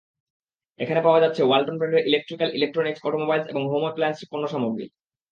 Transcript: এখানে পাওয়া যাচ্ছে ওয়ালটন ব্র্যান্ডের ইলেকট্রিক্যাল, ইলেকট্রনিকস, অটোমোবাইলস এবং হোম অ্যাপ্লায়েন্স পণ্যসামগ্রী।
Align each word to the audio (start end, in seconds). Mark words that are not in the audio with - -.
এখানে 0.79 1.01
পাওয়া 1.03 1.19
যাচ্ছে 1.23 1.41
ওয়ালটন 1.43 1.75
ব্র্যান্ডের 1.77 2.07
ইলেকট্রিক্যাল, 2.07 2.49
ইলেকট্রনিকস, 2.53 3.01
অটোমোবাইলস 3.03 3.45
এবং 3.47 3.61
হোম 3.71 3.83
অ্যাপ্লায়েন্স 3.85 4.19
পণ্যসামগ্রী। 4.31 4.85